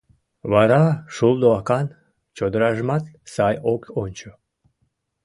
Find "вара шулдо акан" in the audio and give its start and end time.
0.51-1.87